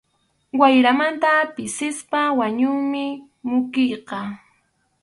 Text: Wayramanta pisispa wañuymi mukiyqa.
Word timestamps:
Wayramanta 0.59 1.31
pisispa 1.55 2.21
wañuymi 2.37 3.05
mukiyqa. 3.47 4.19